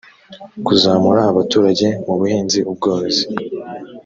[0.65, 3.25] kuzamura abaturage mu buhinzi ubworozi